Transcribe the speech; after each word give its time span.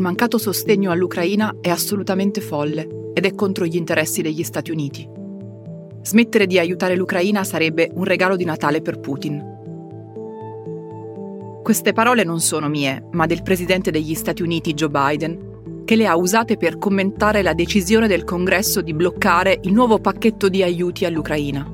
mancato 0.00 0.38
sostegno 0.38 0.90
all'Ucraina 0.90 1.56
è 1.60 1.68
assolutamente 1.68 2.40
folle 2.40 3.10
ed 3.14 3.24
è 3.24 3.34
contro 3.34 3.64
gli 3.64 3.76
interessi 3.76 4.22
degli 4.22 4.42
Stati 4.42 4.70
Uniti. 4.70 5.08
Smettere 6.02 6.46
di 6.46 6.58
aiutare 6.58 6.96
l'Ucraina 6.96 7.44
sarebbe 7.44 7.90
un 7.94 8.04
regalo 8.04 8.36
di 8.36 8.44
Natale 8.44 8.82
per 8.82 9.00
Putin. 9.00 9.54
Queste 11.62 11.92
parole 11.92 12.24
non 12.24 12.40
sono 12.40 12.68
mie, 12.68 13.08
ma 13.12 13.26
del 13.26 13.42
presidente 13.42 13.90
degli 13.90 14.14
Stati 14.14 14.42
Uniti 14.42 14.74
Joe 14.74 14.88
Biden, 14.88 15.84
che 15.84 15.96
le 15.96 16.06
ha 16.06 16.16
usate 16.16 16.56
per 16.56 16.78
commentare 16.78 17.42
la 17.42 17.54
decisione 17.54 18.06
del 18.06 18.24
Congresso 18.24 18.82
di 18.82 18.92
bloccare 18.92 19.58
il 19.62 19.72
nuovo 19.72 19.98
pacchetto 19.98 20.48
di 20.48 20.62
aiuti 20.62 21.04
all'Ucraina. 21.04 21.68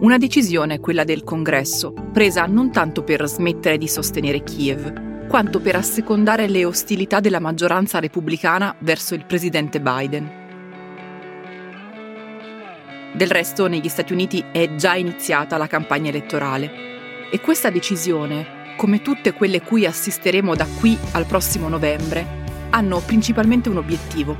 Una 0.00 0.16
decisione, 0.16 0.78
quella 0.78 1.04
del 1.04 1.24
Congresso, 1.24 1.92
presa 2.12 2.46
non 2.46 2.70
tanto 2.70 3.02
per 3.02 3.26
smettere 3.26 3.78
di 3.78 3.88
sostenere 3.88 4.42
Kiev, 4.42 5.07
quanto 5.28 5.60
per 5.60 5.76
assecondare 5.76 6.48
le 6.48 6.64
ostilità 6.64 7.20
della 7.20 7.38
maggioranza 7.38 8.00
repubblicana 8.00 8.74
verso 8.78 9.14
il 9.14 9.26
presidente 9.26 9.78
Biden. 9.78 10.46
Del 13.12 13.30
resto 13.30 13.66
negli 13.68 13.88
Stati 13.88 14.14
Uniti 14.14 14.42
è 14.50 14.74
già 14.74 14.94
iniziata 14.94 15.58
la 15.58 15.66
campagna 15.66 16.08
elettorale 16.08 17.28
e 17.30 17.40
questa 17.40 17.68
decisione, 17.68 18.74
come 18.76 19.02
tutte 19.02 19.34
quelle 19.34 19.60
cui 19.60 19.84
assisteremo 19.84 20.54
da 20.54 20.66
qui 20.80 20.96
al 21.12 21.26
prossimo 21.26 21.68
novembre, 21.68 22.46
hanno 22.70 23.00
principalmente 23.00 23.68
un 23.68 23.76
obiettivo, 23.76 24.34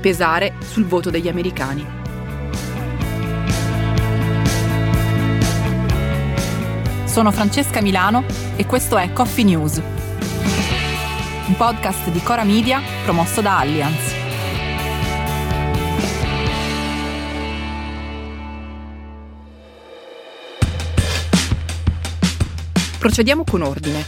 pesare 0.00 0.54
sul 0.60 0.84
voto 0.84 1.10
degli 1.10 1.28
americani. 1.28 1.84
Sono 7.04 7.32
Francesca 7.32 7.80
Milano 7.80 8.24
e 8.56 8.66
questo 8.66 8.98
è 8.98 9.10
Coffee 9.12 9.44
News, 9.44 9.80
un 11.48 11.54
podcast 11.54 12.10
di 12.10 12.20
Cora 12.22 12.42
Media 12.42 12.80
promosso 13.04 13.40
da 13.40 13.58
Allianz. 13.58 14.14
Procediamo 22.98 23.44
con 23.44 23.62
ordine. 23.62 24.04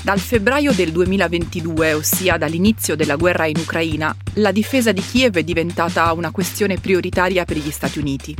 Dal 0.00 0.20
febbraio 0.20 0.72
del 0.72 0.92
2022, 0.92 1.94
ossia 1.94 2.36
dall'inizio 2.36 2.94
della 2.94 3.16
guerra 3.16 3.46
in 3.46 3.56
Ucraina, 3.56 4.14
la 4.34 4.52
difesa 4.52 4.92
di 4.92 5.00
Kiev 5.00 5.36
è 5.36 5.42
diventata 5.42 6.12
una 6.12 6.30
questione 6.30 6.78
prioritaria 6.78 7.44
per 7.44 7.56
gli 7.56 7.70
Stati 7.70 7.98
Uniti. 7.98 8.36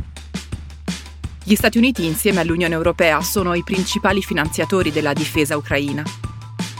Gli 1.43 1.55
Stati 1.55 1.77
Uniti 1.77 2.05
insieme 2.05 2.39
all'Unione 2.39 2.75
Europea 2.75 3.21
sono 3.21 3.53
i 3.55 3.63
principali 3.63 4.21
finanziatori 4.21 4.91
della 4.91 5.11
difesa 5.11 5.57
ucraina. 5.57 6.03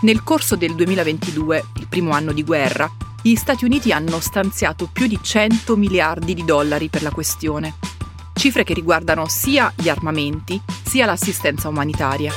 Nel 0.06 0.22
corso 0.22 0.56
del 0.56 0.76
2022, 0.76 1.66
il 1.78 1.88
primo 1.88 2.12
anno 2.12 2.32
di 2.32 2.44
guerra, 2.44 2.88
gli 3.24 3.34
Stati 3.34 3.66
Uniti 3.66 3.92
hanno 3.92 4.20
stanziato 4.20 4.88
più 4.94 5.08
di 5.08 5.18
100 5.20 5.76
miliardi 5.76 6.36
di 6.36 6.46
dollari 6.46 6.90
per 6.90 7.02
la 7.02 7.10
questione, 7.10 7.74
cifre 8.36 8.64
che 8.64 8.76
riguardano 8.76 9.28
sia 9.28 9.74
gli 9.76 9.90
armamenti 9.90 10.62
sia 10.84 11.08
l'assistenza 11.08 11.70
umanitaria. 11.70 12.32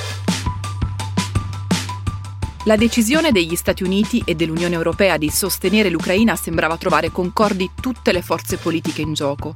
La 2.64 2.76
decisione 2.76 3.32
degli 3.32 3.54
Stati 3.54 3.82
Uniti 3.82 4.22
e 4.24 4.34
dell'Unione 4.34 4.74
Europea 4.74 5.18
di 5.18 5.28
sostenere 5.28 5.90
l'Ucraina 5.90 6.36
sembrava 6.36 6.78
trovare 6.78 7.12
concordi 7.12 7.72
tutte 7.78 8.12
le 8.12 8.22
forze 8.22 8.56
politiche 8.56 9.02
in 9.02 9.12
gioco. 9.12 9.52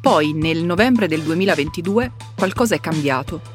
Poi, 0.00 0.32
nel 0.32 0.64
novembre 0.64 1.06
del 1.06 1.22
2022, 1.22 2.10
qualcosa 2.34 2.74
è 2.74 2.80
cambiato. 2.80 3.54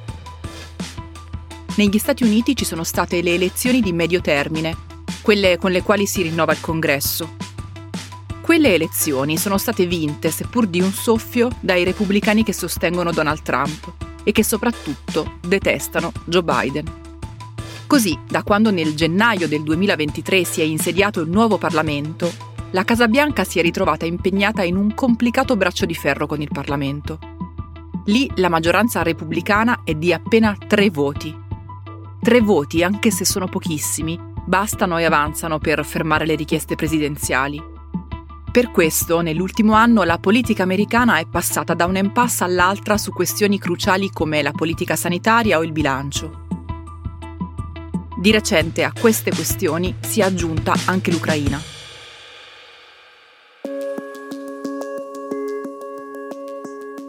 Negli 1.76 1.98
Stati 1.98 2.24
Uniti 2.24 2.54
ci 2.56 2.66
sono 2.66 2.84
state 2.84 3.22
le 3.22 3.34
elezioni 3.34 3.82
di 3.82 3.94
medio 3.94 4.20
termine, 4.20 4.76
quelle 5.22 5.58
con 5.58 5.72
le 5.72 5.82
quali 5.82 6.06
si 6.06 6.22
rinnova 6.22 6.52
il 6.52 6.59
Congresso. 6.59 7.36
Quelle 8.42 8.74
elezioni 8.74 9.38
sono 9.38 9.58
state 9.58 9.86
vinte, 9.86 10.32
seppur 10.32 10.68
di 10.68 10.82
un 10.82 10.92
soffio, 10.92 11.50
dai 11.62 11.86
repubblicani 11.86 12.44
che 12.44 12.52
sostengono 12.52 13.12
Donald 13.12 13.42
Trump 13.42 13.94
e 14.24 14.34
che 14.34 14.44
soprattutto 14.44 15.38
detestano 15.40 16.12
Joe 16.26 16.44
Biden. 16.44 17.00
Così, 17.88 18.20
da 18.28 18.44
quando 18.44 18.70
nel 18.70 18.94
gennaio 18.94 19.48
del 19.48 19.64
2023 19.64 20.44
si 20.44 20.59
è 20.59 20.66
insediato 20.66 21.22
il 21.22 21.30
nuovo 21.30 21.58
Parlamento, 21.58 22.32
la 22.72 22.84
Casa 22.84 23.08
Bianca 23.08 23.46
si 23.46 23.59
è 23.59 23.62
ritrovata 23.62 24.06
impegnata 24.06 24.64
in 24.64 24.76
un 24.76 24.94
complicato 24.94 25.56
braccio 25.56 25.86
di 25.86 25.96
ferro 25.96 26.28
con 26.28 26.42
il 26.42 26.50
Parlamento. 26.52 27.18
Lì 28.06 28.30
la 28.36 28.50
maggioranza 28.50 29.03
repubblicana 29.03 29.82
è 29.86 29.94
di 29.94 30.12
appena 30.12 30.58
tre 30.68 30.90
voti. 30.90 31.41
Tre 32.24 32.40
voti, 32.40 32.84
anche 32.84 33.09
se 33.09 33.26
sono 33.26 33.48
pochissimi, 33.48 34.16
bastano 34.46 35.00
e 35.00 35.06
avanzano 35.06 35.58
per 35.58 35.84
fermare 35.84 36.28
le 36.28 36.36
richieste 36.36 36.76
presidenziali. 36.76 37.59
Per 38.52 38.70
questo, 38.70 39.22
nell'ultimo 39.22 39.74
anno, 39.74 40.04
la 40.04 40.20
politica 40.20 40.62
americana 40.62 41.18
è 41.18 41.26
passata 41.26 41.74
da 41.74 41.86
un 41.86 41.96
impasse 41.96 42.44
all'altra 42.44 43.00
su 43.00 43.12
questioni 43.12 43.58
cruciali 43.58 44.12
come 44.12 44.44
la 44.44 44.52
politica 44.52 44.96
sanitaria 44.96 45.58
o 45.58 45.64
il 45.64 45.72
bilancio. 45.72 46.46
Di 48.16 48.30
recente 48.30 48.84
a 48.84 48.94
queste 48.94 49.32
questioni 49.32 49.96
si 50.02 50.20
è 50.20 50.24
aggiunta 50.24 50.76
anche 50.86 51.09
l'Ucraina. 51.09 51.59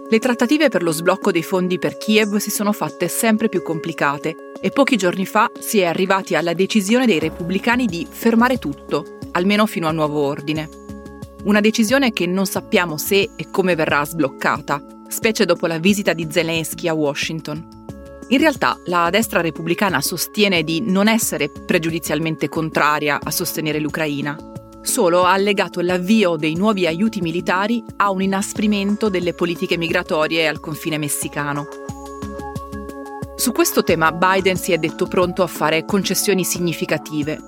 Le 0.09 0.19
trattative 0.19 0.71
per 0.71 0.83
lo 0.83 0.91
sblocco 0.91 1.31
dei 1.31 1.43
fondi 1.43 1.79
per 1.79 1.99
Kiev 1.99 2.37
si 2.37 2.51
sono 2.51 2.73
fatte 2.73 3.09
sempre 3.09 3.51
più 3.51 3.63
complicate 3.63 4.52
e 4.65 4.71
pochi 4.71 4.97
giorni 4.97 5.27
fa 5.27 5.51
si 5.59 5.81
è 5.81 5.87
arrivati 5.87 6.37
alla 6.37 6.55
decisione 6.55 7.05
dei 7.05 7.19
repubblicani 7.19 7.87
di 7.87 8.07
fermare 8.09 8.59
tutto, 8.59 9.19
almeno 9.33 9.67
fino 9.67 9.89
a 9.89 9.91
nuovo 9.91 10.21
ordine. 10.21 10.69
Una 11.43 11.61
decisione 11.61 12.13
che 12.13 12.27
non 12.27 12.47
sappiamo 12.47 12.97
se 12.97 13.31
e 13.35 13.51
come 13.51 13.75
verrà 13.75 14.05
sbloccata, 14.05 14.81
specie 15.09 15.45
dopo 15.45 15.67
la 15.67 15.79
visita 15.79 16.13
di 16.13 16.29
Zelensky 16.31 16.87
a 16.87 16.95
Washington. 16.95 17.81
In 18.29 18.39
realtà 18.39 18.79
la 18.85 19.11
destra 19.11 19.41
repubblicana 19.41 20.01
sostiene 20.01 20.63
di 20.63 20.81
non 20.81 21.09
essere 21.09 21.51
pregiudizialmente 21.51 22.49
contraria 22.49 23.19
a 23.21 23.31
sostenere 23.33 23.81
l'Ucraina, 23.81 24.37
solo 24.81 25.25
ha 25.25 25.33
allegato 25.33 25.81
l'avvio 25.81 26.37
dei 26.37 26.55
nuovi 26.55 26.87
aiuti 26.87 27.21
militari 27.21 27.83
a 27.97 28.13
un 28.13 28.23
inasprimento 28.23 29.09
delle 29.09 29.35
politiche 29.35 29.77
migratorie 29.77 30.47
al 30.47 30.61
confine 30.61 30.99
messicano. 30.99 31.82
Su 33.43 33.51
questo 33.51 33.83
tema 33.83 34.13
Biden 34.13 34.57
si 34.57 34.71
è 34.71 34.79
detto 34.79 35.09
pronto 35.09 35.43
a 35.43 35.49
fare 35.49 35.85
concessioni 35.85 36.45
significative, 36.45 37.41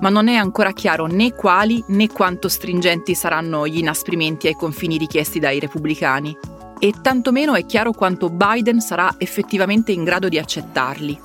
ma 0.00 0.08
non 0.08 0.26
è 0.26 0.34
ancora 0.34 0.72
chiaro 0.72 1.06
né 1.06 1.34
quali 1.34 1.84
né 1.90 2.08
quanto 2.08 2.48
stringenti 2.48 3.14
saranno 3.14 3.64
gli 3.64 3.78
inasprimenti 3.78 4.48
ai 4.48 4.54
confini 4.54 4.98
richiesti 4.98 5.38
dai 5.38 5.60
repubblicani 5.60 6.36
e 6.80 6.94
tantomeno 7.00 7.54
è 7.54 7.64
chiaro 7.64 7.92
quanto 7.92 8.28
Biden 8.28 8.80
sarà 8.80 9.14
effettivamente 9.18 9.92
in 9.92 10.02
grado 10.02 10.28
di 10.28 10.36
accettarli. 10.36 11.20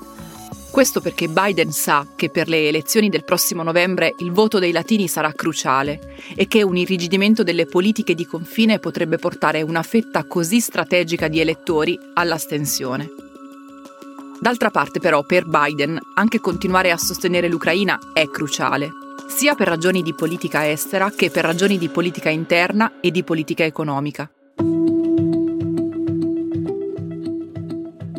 Questo 0.69 1.01
perché 1.01 1.27
Biden 1.27 1.71
sa 1.71 2.05
che 2.15 2.29
per 2.29 2.47
le 2.47 2.67
elezioni 2.67 3.09
del 3.09 3.23
prossimo 3.23 3.63
novembre 3.63 4.13
il 4.19 4.31
voto 4.31 4.59
dei 4.59 4.71
latini 4.71 5.07
sarà 5.07 5.31
cruciale 5.31 6.17
e 6.35 6.45
che 6.45 6.61
un 6.61 6.77
irrigidimento 6.77 7.41
delle 7.41 7.65
politiche 7.65 8.13
di 8.13 8.27
confine 8.27 8.77
potrebbe 8.77 9.17
portare 9.17 9.63
una 9.63 9.81
fetta 9.81 10.25
così 10.25 10.59
strategica 10.59 11.27
di 11.27 11.39
elettori 11.39 11.97
all'astensione. 12.13 13.24
D'altra 14.39 14.69
parte 14.69 14.99
però 14.99 15.23
per 15.23 15.47
Biden 15.47 15.99
anche 16.15 16.39
continuare 16.39 16.91
a 16.91 16.97
sostenere 16.97 17.47
l'Ucraina 17.47 17.97
è 18.13 18.27
cruciale, 18.27 18.91
sia 19.27 19.55
per 19.55 19.67
ragioni 19.67 20.03
di 20.03 20.13
politica 20.13 20.69
estera 20.69 21.09
che 21.09 21.29
per 21.29 21.43
ragioni 21.43 21.77
di 21.77 21.89
politica 21.89 22.29
interna 22.29 22.99
e 22.99 23.11
di 23.11 23.23
politica 23.23 23.63
economica. 23.63 24.29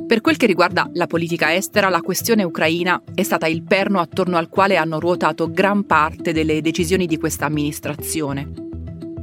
Per 0.07 0.21
quel 0.21 0.37
che 0.37 0.47
riguarda 0.47 0.89
la 0.95 1.09
politica 1.09 1.55
estera, 1.55 1.89
la 1.89 2.01
questione 2.01 2.45
ucraina 2.45 3.03
è 3.13 3.25
stata 3.25 3.49
il 3.49 3.65
perno 3.65 3.99
attorno 3.99 4.37
al 4.37 4.49
quale 4.49 4.77
hanno 4.77 5.01
ruotato 5.01 5.51
gran 5.51 5.85
parte 5.85 6.33
delle 6.33 6.61
decisioni 6.61 7.07
di 7.07 7.19
questa 7.19 7.47
amministrazione. 7.47 8.53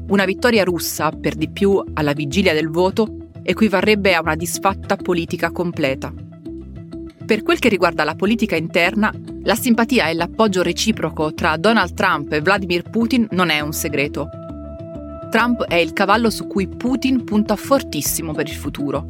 Una 0.10 0.26
vittoria 0.26 0.66
russa, 0.66 1.10
per 1.10 1.36
di 1.36 1.50
più 1.50 1.82
alla 1.94 2.12
vigilia 2.12 2.54
del 2.54 2.70
voto, 2.70 3.30
equivarrebbe 3.42 4.14
a 4.14 4.22
una 4.22 4.36
disfatta 4.36 4.98
politica 4.98 5.52
completa. 5.52 6.14
Per 7.26 7.42
quel 7.42 7.58
che 7.58 7.70
riguarda 7.70 8.04
la 8.04 8.16
politica 8.16 8.58
interna, 8.58 9.12
la 9.44 9.56
simpatia 9.56 10.10
e 10.10 10.14
l'appoggio 10.14 10.62
reciproco 10.62 11.34
tra 11.34 11.56
Donald 11.56 11.94
Trump 11.94 12.32
e 12.34 12.42
Vladimir 12.42 12.90
Putin 12.90 13.28
non 13.32 13.50
è 13.50 13.62
un 13.62 13.72
segreto. 13.72 14.28
Trump 15.30 15.64
è 15.64 15.76
il 15.76 15.94
cavallo 15.94 16.30
su 16.30 16.48
cui 16.48 16.68
Putin 16.68 17.24
punta 17.24 17.56
fortissimo 17.56 18.34
per 18.34 18.48
il 18.48 18.56
futuro. 18.56 19.06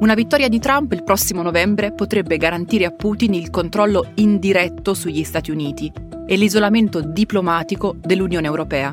Una 0.00 0.14
vittoria 0.14 0.48
di 0.48 0.60
Trump 0.60 0.92
il 0.92 1.04
prossimo 1.04 1.42
novembre 1.42 1.92
potrebbe 1.92 2.36
garantire 2.36 2.84
a 2.84 2.90
Putin 2.90 3.34
il 3.34 3.50
controllo 3.50 4.12
indiretto 4.14 4.94
sugli 4.94 5.24
Stati 5.24 5.50
Uniti 5.50 5.92
e 6.26 6.36
l'isolamento 6.36 7.00
diplomatico 7.00 7.96
dell'Unione 7.98 8.46
Europea. 8.46 8.92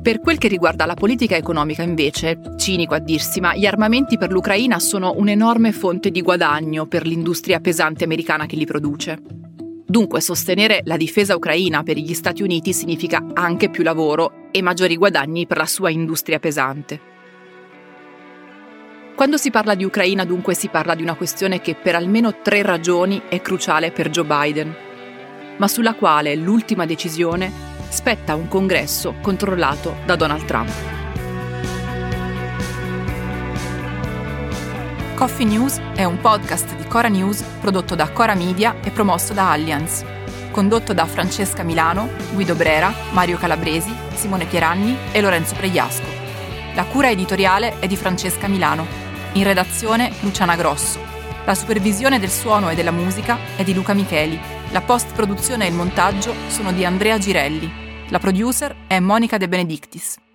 Per 0.00 0.20
quel 0.20 0.38
che 0.38 0.48
riguarda 0.48 0.86
la 0.86 0.94
politica 0.94 1.36
economica, 1.36 1.82
invece, 1.82 2.38
cinico 2.56 2.94
a 2.94 2.98
dirsi, 2.98 3.40
ma 3.40 3.54
gli 3.54 3.66
armamenti 3.66 4.16
per 4.16 4.30
l'Ucraina 4.30 4.78
sono 4.78 5.14
un'enorme 5.16 5.72
fonte 5.72 6.10
di 6.10 6.22
guadagno 6.22 6.86
per 6.86 7.06
l'industria 7.06 7.60
pesante 7.60 8.04
americana 8.04 8.46
che 8.46 8.56
li 8.56 8.64
produce. 8.64 9.18
Dunque 9.84 10.20
sostenere 10.20 10.82
la 10.84 10.96
difesa 10.96 11.34
ucraina 11.34 11.82
per 11.82 11.96
gli 11.96 12.14
Stati 12.14 12.42
Uniti 12.42 12.72
significa 12.72 13.24
anche 13.32 13.70
più 13.70 13.82
lavoro 13.82 14.48
e 14.50 14.62
maggiori 14.62 14.96
guadagni 14.96 15.46
per 15.46 15.56
la 15.56 15.66
sua 15.66 15.90
industria 15.90 16.38
pesante. 16.38 17.00
Quando 19.14 19.36
si 19.36 19.50
parla 19.50 19.74
di 19.74 19.84
Ucraina 19.84 20.24
dunque 20.24 20.54
si 20.54 20.68
parla 20.68 20.94
di 20.94 21.02
una 21.02 21.14
questione 21.14 21.60
che 21.60 21.74
per 21.74 21.96
almeno 21.96 22.40
tre 22.40 22.62
ragioni 22.62 23.22
è 23.28 23.40
cruciale 23.40 23.90
per 23.90 24.10
Joe 24.10 24.24
Biden, 24.24 24.74
ma 25.56 25.66
sulla 25.66 25.94
quale 25.94 26.36
l'ultima 26.36 26.86
decisione 26.86 27.50
spetta 27.88 28.34
un 28.34 28.48
congresso 28.48 29.14
controllato 29.20 29.96
da 30.04 30.16
Donald 30.16 30.44
Trump. 30.44 30.70
Coffee 35.14 35.46
News 35.46 35.80
è 35.96 36.04
un 36.04 36.20
podcast 36.20 36.76
di 36.76 36.84
Cora 36.84 37.08
News 37.08 37.42
prodotto 37.60 37.94
da 37.96 38.10
Cora 38.10 38.34
Media 38.34 38.76
e 38.82 38.90
promosso 38.90 39.32
da 39.32 39.50
Allianz. 39.50 40.04
Condotto 40.52 40.92
da 40.92 41.06
Francesca 41.06 41.64
Milano, 41.64 42.08
Guido 42.34 42.54
Brera, 42.54 42.92
Mario 43.10 43.36
Calabresi, 43.36 43.92
Simone 44.14 44.44
Pieranni 44.44 44.96
e 45.10 45.20
Lorenzo 45.20 45.54
Pregliasco. 45.56 46.06
La 46.74 46.84
cura 46.84 47.10
editoriale 47.10 47.80
è 47.80 47.88
di 47.88 47.96
Francesca 47.96 48.46
Milano. 48.46 48.86
In 49.32 49.42
redazione 49.42 50.12
Luciana 50.20 50.54
Grosso. 50.54 51.17
La 51.48 51.54
supervisione 51.54 52.18
del 52.18 52.28
suono 52.28 52.68
e 52.68 52.74
della 52.74 52.90
musica 52.90 53.38
è 53.56 53.64
di 53.64 53.72
Luca 53.72 53.94
Micheli. 53.94 54.38
La 54.70 54.82
post-produzione 54.82 55.64
e 55.64 55.68
il 55.68 55.74
montaggio 55.74 56.34
sono 56.48 56.72
di 56.72 56.84
Andrea 56.84 57.16
Girelli. 57.16 57.72
La 58.10 58.18
producer 58.18 58.76
è 58.86 59.00
Monica 59.00 59.38
De 59.38 59.48
Benedictis. 59.48 60.27